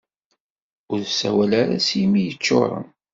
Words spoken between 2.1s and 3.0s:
yeččuṛen.